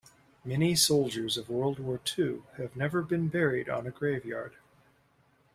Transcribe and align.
Many 0.43 0.75
soldiers 0.75 1.37
of 1.37 1.47
world 1.47 1.77
war 1.77 1.99
two 1.99 2.45
have 2.57 2.75
never 2.75 3.03
been 3.03 3.27
buried 3.27 3.69
on 3.69 3.85
a 3.85 3.91
grave 3.91 4.25
yard. 4.25 4.55